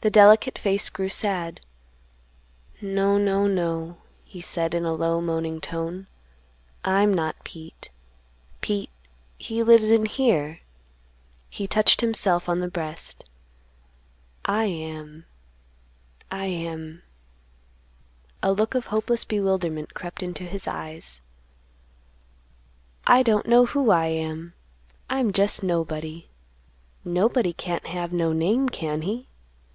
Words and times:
The 0.00 0.10
delicate 0.10 0.56
face 0.58 0.88
grew 0.90 1.08
sad: 1.08 1.60
"No, 2.80 3.18
no, 3.18 3.48
no," 3.48 3.96
he 4.24 4.40
said 4.40 4.72
in 4.72 4.84
a 4.84 4.94
low 4.94 5.20
moaning 5.20 5.60
tone; 5.60 6.06
"I'm 6.84 7.12
not 7.12 7.42
Pete; 7.42 7.90
Pete, 8.60 8.90
he 9.38 9.60
lives 9.64 9.90
in 9.90 10.06
here;" 10.06 10.60
he 11.50 11.66
touched 11.66 12.00
himself 12.00 12.48
on 12.48 12.60
the 12.60 12.70
breast. 12.70 13.24
"I 14.44 14.66
am—I 14.66 16.44
am—" 16.46 17.02
A 18.40 18.52
look 18.52 18.76
of 18.76 18.86
hopeless 18.86 19.24
bewilderment 19.24 19.94
crept 19.94 20.22
into 20.22 20.44
his 20.44 20.68
eyes; 20.68 21.22
"I 23.04 23.24
don't 23.24 23.48
know 23.48 23.66
who 23.66 23.90
I 23.90 24.06
am; 24.06 24.54
I'm 25.10 25.32
jest 25.32 25.64
nobody. 25.64 26.28
Nobody 27.04 27.52
can't 27.52 27.88
have 27.88 28.12
no 28.12 28.32
name, 28.32 28.68
can 28.68 29.02
he?" 29.02 29.24